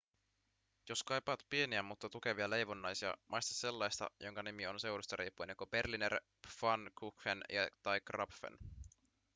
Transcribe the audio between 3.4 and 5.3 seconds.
sellaista jonka nimi on seudusta